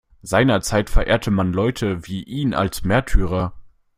[0.23, 3.53] Seinerzeit verehrte man Leute wie ihn als Märtyrer.